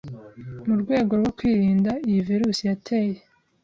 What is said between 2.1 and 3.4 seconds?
virus yateye